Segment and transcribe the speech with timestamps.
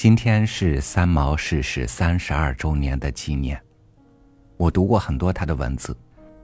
[0.00, 3.60] 今天是三毛逝世三十二周年的纪念。
[4.56, 5.94] 我读过很多他的文字，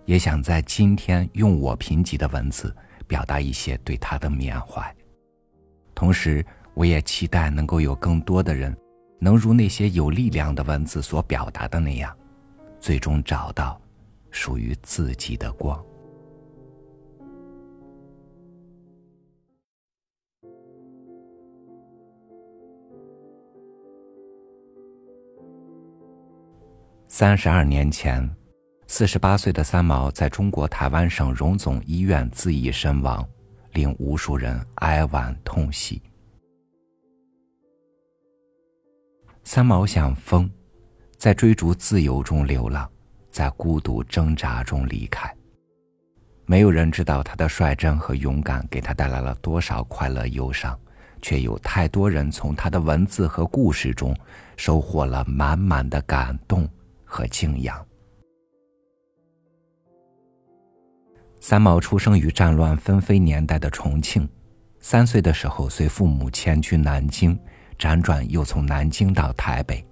[0.04, 4.94] 也想在今天用我贫瘠的文字表达一些对他的缅怀。
[5.94, 6.44] 同时，
[6.74, 8.76] 我也期待能够有更多的人，
[9.18, 12.14] 能如那些有力量的文字所表达的那样，
[12.78, 13.80] 最终找到
[14.30, 15.82] 属于自己的光。
[27.18, 28.30] 三十二年前，
[28.88, 33.26] 四十八岁的三毛在中国台湾省荣总医院自缢身亡，
[33.72, 36.02] 令无数人哀婉痛惜。
[39.44, 40.50] 三毛像风，
[41.16, 42.86] 在追逐自由中流浪，
[43.30, 45.34] 在孤独挣扎中离开。
[46.44, 50.78] 没有人知道他的率真和勇敢给他带来了多少快乐忧伤，
[51.22, 54.14] 却有太多人从他的文字和故事中
[54.58, 56.68] 收获了满满的感动。
[57.06, 57.82] 和敬仰。
[61.40, 64.28] 三毛出生于战乱纷飞年代的重庆，
[64.80, 67.38] 三岁的时候随父母迁居南京，
[67.78, 69.82] 辗转又从南京到台北。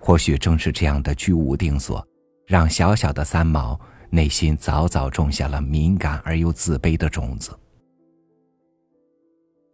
[0.00, 2.06] 或许正是这样的居无定所，
[2.46, 3.78] 让小小的三毛
[4.10, 7.56] 内心早早种下了敏感而又自卑的种子。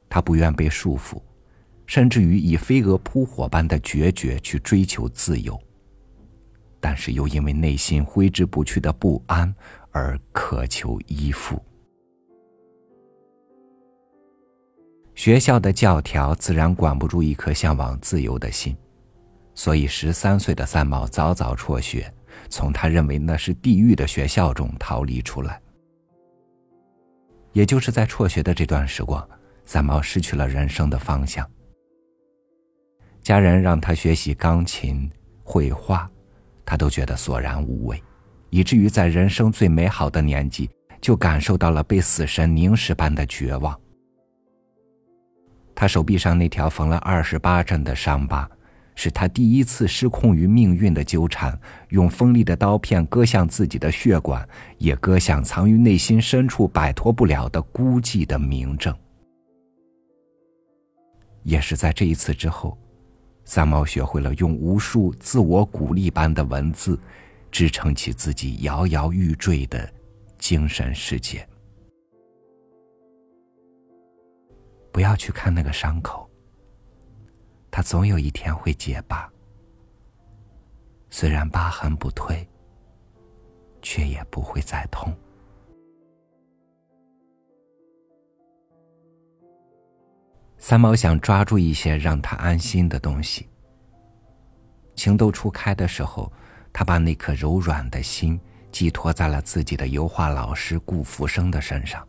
[0.08, 1.20] 他不愿被束缚，
[1.86, 5.58] 甚至于以飞蛾扑火般的决绝去追求自由。
[6.84, 9.50] 但是又因为内心挥之不去的不安
[9.90, 11.58] 而渴求依附。
[15.14, 18.76] 学校的教条自然管不住一颗向往自由的心，
[19.54, 22.12] 所以十三岁的三毛早早辍学，
[22.50, 25.58] 从他认为那是地狱的学校中逃离出来。
[27.54, 29.26] 也就是在辍学的这段时光，
[29.64, 31.50] 三毛失去了人生的方向。
[33.22, 35.10] 家人让他学习钢琴、
[35.42, 36.10] 绘画。
[36.64, 38.02] 他都觉得索然无味，
[38.50, 40.70] 以至于在人生最美好的年纪，
[41.00, 43.78] 就感受到了被死神凝视般的绝望。
[45.74, 48.48] 他手臂上那条缝了二十八针的伤疤，
[48.94, 51.58] 是他第一次失控于命运的纠缠，
[51.88, 54.48] 用锋利的刀片割向自己的血管，
[54.78, 58.96] 也割向藏于内心深处摆脱不了的孤寂的明证。
[61.42, 62.78] 也是在这一次之后。
[63.44, 66.98] 三毛学会了用无数自我鼓励般的文字，
[67.50, 69.92] 支撑起自己摇摇欲坠的
[70.38, 71.46] 精神世界。
[74.90, 76.28] 不要去看那个伤口，
[77.70, 79.30] 它总有一天会结疤。
[81.10, 82.48] 虽然疤痕不退，
[83.82, 85.14] 却也不会再痛。
[90.66, 93.46] 三毛想抓住一些让他安心的东西。
[94.96, 96.32] 情窦初开的时候，
[96.72, 98.40] 他把那颗柔软的心
[98.72, 102.02] 寄托在了自己的油画老师顾福生的身上。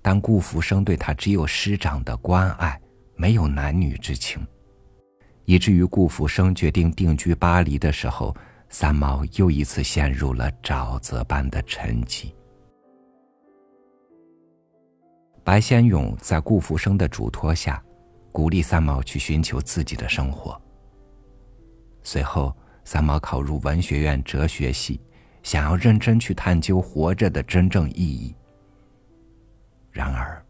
[0.00, 2.80] 但顾福生对他只有师长的关爱，
[3.16, 4.40] 没有男女之情，
[5.46, 8.32] 以至于顾福生决定定居巴黎的时候，
[8.68, 12.32] 三毛又一次陷入了沼泽般的沉寂。
[15.48, 17.82] 白先勇在顾福生的嘱托下，
[18.30, 20.60] 鼓励三毛去寻求自己的生活。
[22.02, 22.54] 随后，
[22.84, 25.00] 三毛考入文学院哲学系，
[25.42, 28.36] 想要认真去探究活着的真正意义。
[29.90, 30.44] 然而，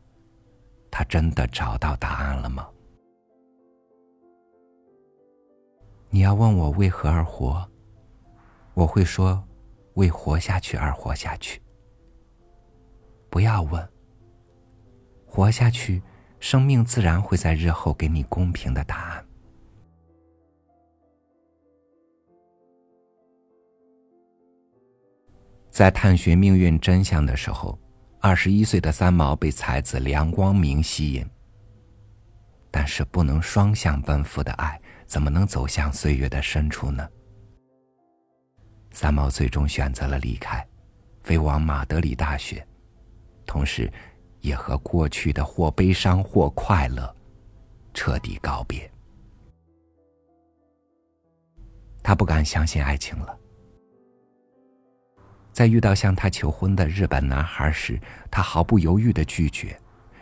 [0.90, 2.68] 他真的找到答案了吗？
[6.10, 7.64] 你要问我为何而活，
[8.74, 9.40] 我会说，
[9.94, 11.62] 为活下去而活下去。
[13.30, 13.88] 不要问。
[15.30, 16.02] 活下去，
[16.40, 19.24] 生命自然会在日后给你公平的答案。
[25.70, 27.78] 在探寻命运真相的时候，
[28.20, 31.24] 二十一岁的三毛被才子梁光明吸引。
[32.70, 37.08] 但是，不能双向奔赴的爱，怎么能走向岁月的深处呢？
[38.90, 40.66] 三毛最终选择了离开，
[41.22, 42.66] 飞往马德里大学，
[43.46, 43.92] 同时。
[44.40, 47.14] 也和过去的或悲伤或快乐
[47.92, 48.90] 彻底告别。
[52.02, 53.38] 他不敢相信爱情了。
[55.50, 58.00] 在遇到向他求婚的日本男孩时，
[58.30, 59.76] 他毫不犹豫的拒绝；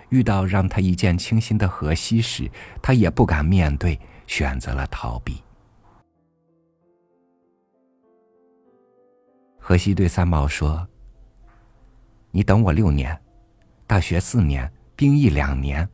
[0.09, 5.43] 遇到让他一见倾心的荷西时，他也不敢面对，选择了逃避。
[9.59, 10.89] 荷西对三毛说
[12.33, 13.17] ：“你等我六年。”
[13.87, 15.89] 大学四年，兵役两年。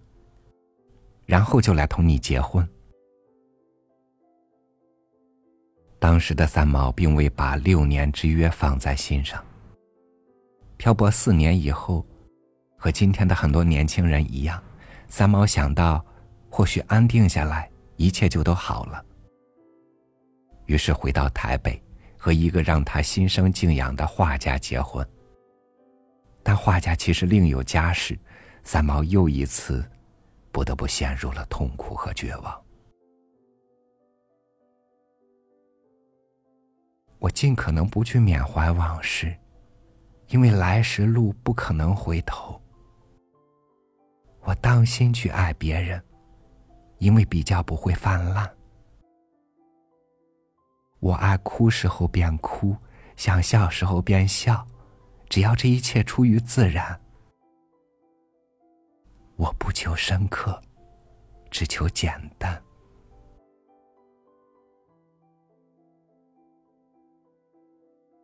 [1.26, 2.66] 然后就来同你结婚。
[5.98, 9.42] 当时的三毛并未把六年之约放在心上。
[10.76, 12.04] 漂泊四年以后，
[12.76, 14.60] 和今天的很多年轻人一样，
[15.06, 16.04] 三毛想到，
[16.50, 19.04] 或许安定下来，一切就都好了。
[20.66, 21.80] 于是回到台北，
[22.18, 25.06] 和一个让他心生敬仰的画家结婚。
[26.42, 28.18] 但画家其实另有家室，
[28.64, 29.84] 三毛又一次，
[30.50, 32.62] 不得不陷入了痛苦和绝望。
[37.18, 39.32] 我尽可能不去缅怀往事，
[40.28, 42.60] 因为来时路不可能回头。
[44.40, 46.02] 我当心去爱别人，
[46.98, 48.52] 因为比较不会泛滥。
[50.98, 52.76] 我爱哭时候便哭，
[53.14, 54.66] 想笑时候便笑，
[55.32, 57.00] 只要这一切出于自然。
[59.36, 60.62] 我不求深刻，
[61.50, 62.62] 只求简单。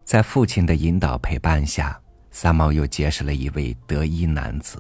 [0.05, 1.99] 在父亲的引导陪伴下，
[2.31, 4.79] 三毛又结识了一位德医男子。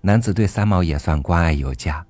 [0.00, 2.04] 男子对三毛也算关爱有加，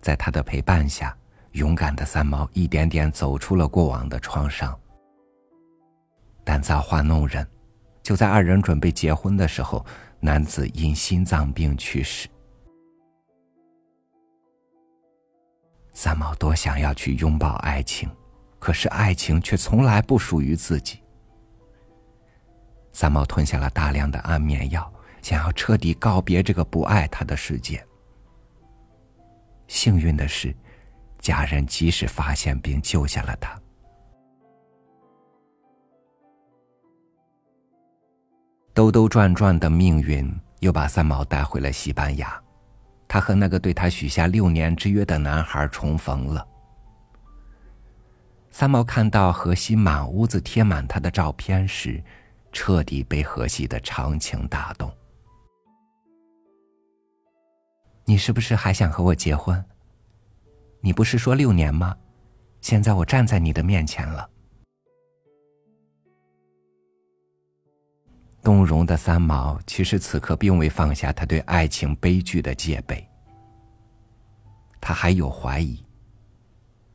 [0.00, 1.18] 在他的陪伴下，
[1.50, 4.78] 勇敢的三毛一点点走出了过往的创伤。
[6.44, 7.44] 但造化弄人，
[8.02, 9.84] 就在二人准备结婚的时候，
[10.20, 12.28] 男子因心脏病去世。
[15.92, 18.08] 三毛多想要去拥抱爱情。
[18.60, 21.00] 可是爱情却从来不属于自己。
[22.92, 24.92] 三毛吞下了大量的安眠药，
[25.22, 27.80] 想要彻底告别这个不爱他的世界。
[29.68, 30.52] 幸运的是，
[31.20, 33.56] 家人及时发现并救下了他。
[38.78, 42.40] 兜兜转转的命运又把三毛带回了西班牙，
[43.08, 46.46] 他和那个对他许下六年之约的男孩重逢了。
[48.52, 52.00] 三毛看到荷西满屋子贴满他的照片时，
[52.52, 54.88] 彻底被荷西的长情打动。
[58.04, 59.60] 你是不是还想和我结婚？
[60.80, 61.96] 你不是说六年吗？
[62.60, 64.30] 现在我站在你的面前了。
[68.48, 73.06] 动容的三毛其实此刻并未放下他对爱情悲剧的戒备，
[74.80, 75.84] 他还有怀疑。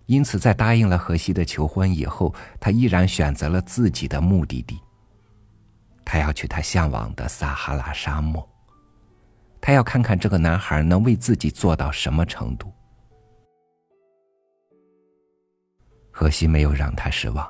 [0.07, 4.81] 因此，在答应了荷西的求婚以后，他依然选择了自己的目的地。
[6.03, 8.49] 他要去他向往的撒哈拉沙漠，
[9.61, 12.73] 他要看看这个男孩能为自己做到什么程度。
[16.09, 17.47] 荷西没有让他失望，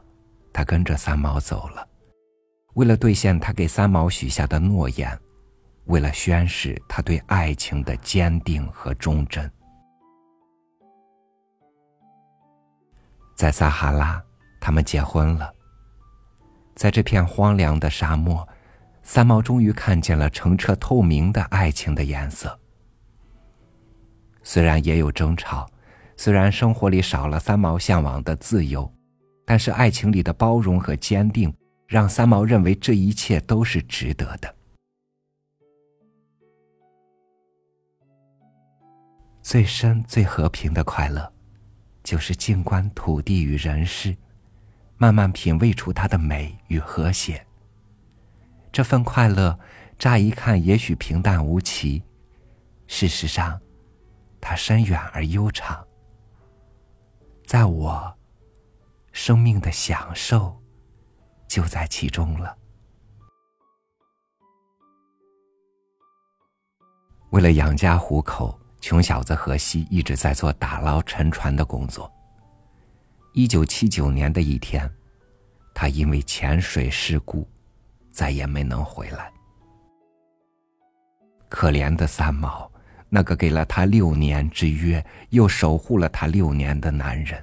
[0.52, 1.88] 他跟着三毛走了，
[2.74, 5.18] 为了兑现他给三毛许下的诺言，
[5.86, 9.50] 为了宣示他对爱情的坚定和忠贞。
[13.36, 14.24] 在撒哈拉，
[14.60, 15.54] 他们结婚了。
[16.76, 18.48] 在这片荒凉的沙漠，
[19.04, 22.60] 三毛终于看见了澄澈透明的爱情的颜色。
[24.42, 25.70] 虽然也有争吵，
[26.18, 28.92] 虽然生活里少了三毛向往的自由，
[29.46, 31.54] 但是爱情里的包容和坚定，
[31.94, 34.56] 让三毛认为这一切都是值得的。
[39.44, 41.32] 最深、最和平的快乐。
[42.04, 44.18] 就是静观土地与人世，
[44.98, 47.46] 慢慢品味出它的美与和谐。
[48.72, 49.58] 这份快乐，
[50.00, 52.04] 乍一看也许平淡无奇，
[52.88, 53.62] 事实上，
[54.42, 55.86] 它深远而悠长。
[57.46, 58.18] 在我，
[59.12, 60.60] 生命的享受
[61.48, 62.58] 就在其中了。
[67.32, 68.60] 为了养家糊口。
[68.84, 72.12] 穷小子荷西一直在做打捞沉船的工作。
[73.32, 74.94] 一九七九年的一天，
[75.74, 77.50] 他因为潜水事故，
[78.12, 79.32] 再也没能回来。
[81.48, 82.70] 可怜的三毛，
[83.08, 87.42] 那个给了他六年之约，又守护了他六年的男人，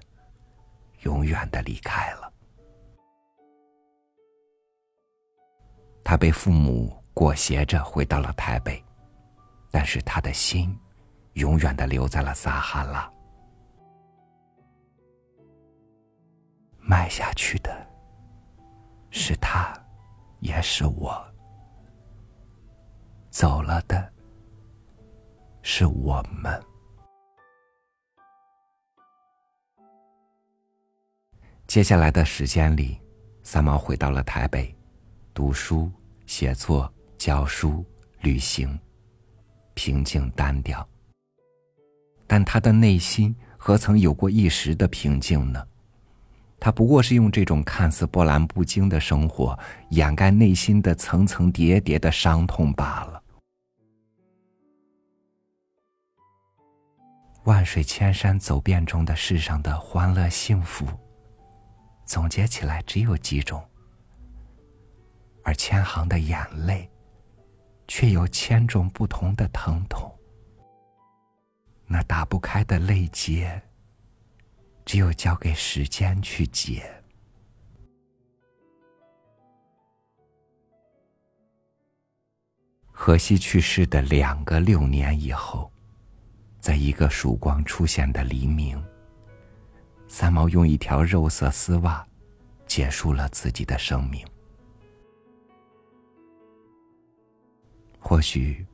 [1.04, 2.29] 永远的离开了。
[6.10, 8.84] 他被父母裹挟着回到了台北，
[9.70, 10.76] 但是他的心。
[11.34, 13.08] 永远的留在了撒哈拉，
[16.80, 17.70] 迈下去的
[19.10, 19.72] 是他，
[20.40, 21.12] 也是我；
[23.30, 24.12] 走了的
[25.62, 26.60] 是我们。
[31.68, 33.00] 接下来的时间里，
[33.44, 34.76] 三毛回到了台北，
[35.32, 35.88] 读书、
[36.30, 37.84] 写作、教书、
[38.20, 38.78] 旅行，
[39.74, 40.88] 平静单调。
[42.24, 45.60] 但他的内心何曾有过一时的平静呢？
[46.60, 49.58] 他不过是用这种看似波澜不惊的生活，
[49.88, 53.20] 掩盖内心的层层叠叠的伤痛罢了。
[57.42, 60.86] 万水千山走遍中的世上的欢乐幸福，
[62.06, 63.60] 总结起来只有几种，
[65.42, 66.88] 而千行的眼泪，
[67.88, 70.10] 却有千种不同的疼痛。
[71.86, 73.60] 那打不开的泪结，
[74.84, 76.88] 只有交给时间去解。
[82.92, 85.72] 荷西去世的两个六年以后，
[86.60, 88.80] 在一个曙光出现的黎明，
[90.06, 92.06] 三毛用一条肉色丝袜
[92.66, 94.24] 结束了自己的生命。
[98.00, 98.66] 或许，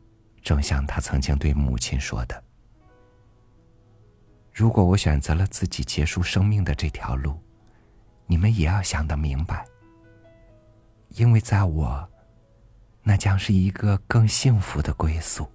[0.43, 2.43] 正像他曾经对母亲说的。
[4.55, 7.39] 如果我选择了自己结束生命的这条路，
[8.27, 9.67] 你们也要想得明白，
[11.11, 12.09] 因为在我，
[13.03, 15.47] 那将是一个更幸福的归宿。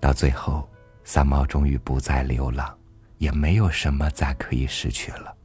[0.00, 0.68] 到最后，
[1.02, 2.78] 三毛终于不再流浪，
[3.18, 5.36] 也没有什么再可以失去了。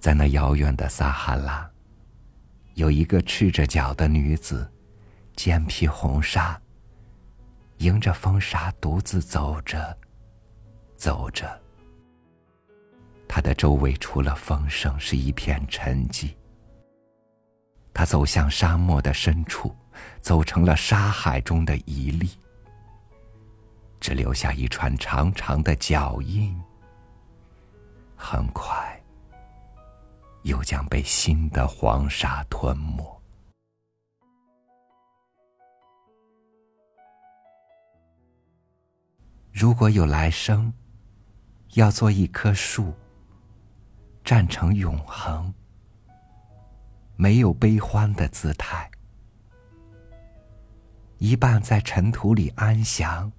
[0.00, 1.70] 在那遥远的撒哈拉，
[2.74, 4.70] 有一个赤着脚的女子。
[5.34, 6.58] 肩披红纱，
[7.76, 9.94] 迎着风沙独自走着，
[10.96, 11.46] 走着。
[13.28, 16.34] 她的周围除了风声，是一片沉寂。
[17.92, 19.76] 他走向沙漠的深处，
[20.22, 22.30] 走成了沙海中的一粒，
[24.00, 26.58] 只留下一串长长的脚印。
[28.16, 28.98] 很快，
[30.46, 33.20] 又将被新的黄沙吞没。
[39.52, 40.72] 如果有来生，
[41.72, 42.94] 要做一棵树，
[44.22, 45.52] 站成永恒，
[47.16, 48.88] 没有悲欢的姿态，
[51.18, 53.32] 一半在尘土里安详，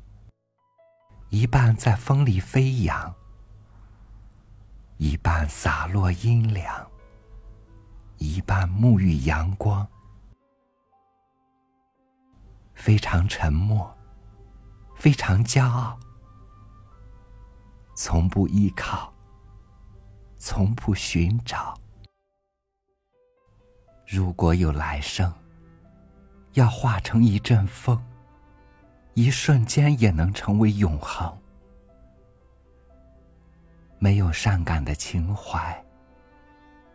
[1.29, 3.15] 一半在风里飞扬，
[4.97, 6.91] 一半洒落阴凉，
[8.17, 9.87] 一半沐浴阳光，
[12.73, 13.95] 非常沉默，
[14.95, 15.97] 非常骄傲。
[17.95, 19.13] 从不依靠，
[20.37, 21.75] 从不寻找。
[24.07, 25.33] 如果有来生，
[26.53, 28.03] 要化成一阵风，
[29.13, 31.35] 一瞬间也能成为永恒。
[33.99, 35.83] 没有善感的情怀，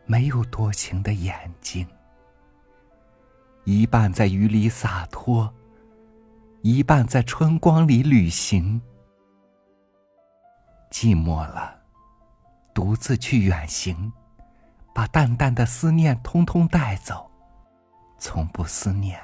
[0.07, 1.87] 没有多情的眼睛，
[3.65, 5.53] 一半在雨里洒脱，
[6.63, 8.81] 一半在春光里旅行。
[10.91, 11.81] 寂寞了，
[12.75, 14.13] 独自去远行，
[14.95, 17.31] 把淡淡的思念通通带走，
[18.19, 19.19] 从不思念，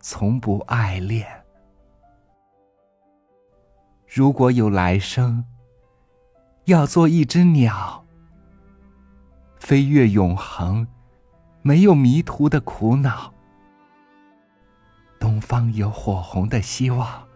[0.00, 1.26] 从不爱恋。
[4.06, 5.44] 如果有来生，
[6.64, 8.01] 要做一只鸟，
[9.62, 10.84] 飞越永恒，
[11.62, 13.32] 没有迷途的苦恼。
[15.20, 17.28] 东方有火红的希望。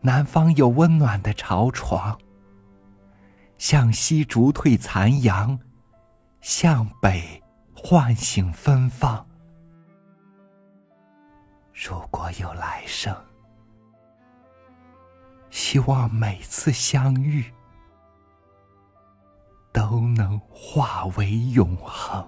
[0.00, 2.18] 南方有温暖的巢床，
[3.56, 5.56] 向西逐退残阳，
[6.40, 7.40] 向北
[7.72, 9.24] 唤醒芬芳。
[11.72, 13.16] 如果有来生，
[15.50, 17.44] 希望每次相遇
[19.72, 22.24] 都能化为永恒。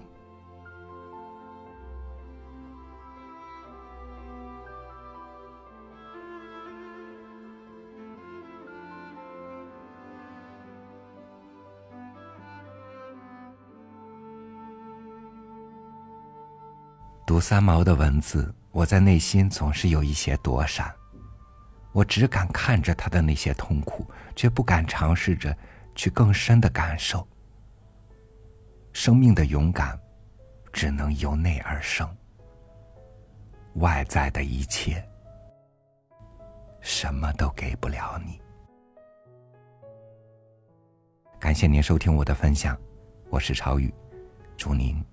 [17.27, 20.95] 读三毛的文字，我在内心总是有一些躲闪。
[21.91, 25.57] 我只敢看着他的那些痛苦，却不敢尝试着
[25.95, 27.27] 去更深的感受。
[28.95, 30.01] 生命的勇敢，
[30.73, 32.09] 只能由内而生。
[33.75, 35.05] 外在的一切，
[36.81, 38.41] 什么都给不了你。
[41.41, 42.81] 感谢您收听我的分享，
[43.31, 43.93] 我是朝宇，
[44.57, 45.05] 祝您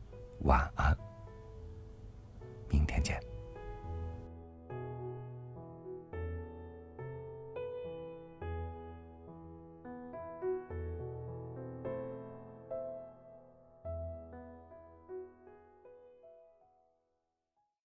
[0.41, 0.95] 晚安。
[2.69, 3.19] 明天见。